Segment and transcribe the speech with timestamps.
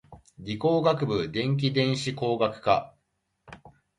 [0.39, 2.95] 理工学部電気電子工学科